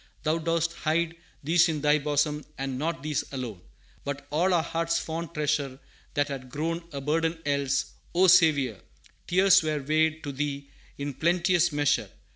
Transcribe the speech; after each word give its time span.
"Thou 0.23 0.39
dost 0.39 0.73
hide 0.77 1.13
These 1.43 1.69
in 1.69 1.81
Thy 1.81 1.99
bosom, 1.99 2.43
and 2.57 2.79
not 2.79 3.03
these 3.03 3.23
alone, 3.31 3.61
But 4.03 4.25
all 4.31 4.51
our 4.51 4.63
heart's 4.63 4.97
fond 4.97 5.31
treasure 5.35 5.79
that 6.15 6.27
had 6.27 6.49
grown 6.49 6.83
A 6.91 6.99
burden 6.99 7.39
else: 7.45 7.93
O 8.15 8.25
Saviour, 8.25 8.77
tears 9.27 9.61
were 9.61 9.79
weighed 9.83 10.23
To 10.23 10.31
Thee 10.31 10.71
in 10.97 11.13
plenteous 11.13 11.71
measure! 11.71 12.09